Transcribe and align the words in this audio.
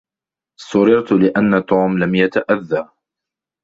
سررت 0.59 1.11
لأن 1.11 1.65
توم 1.65 1.97
لم 1.97 2.15
يتأذى. 2.15 2.89